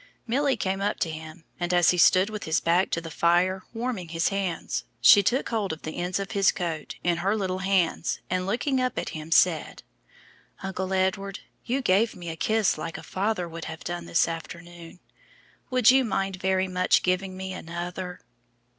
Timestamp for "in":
7.03-7.17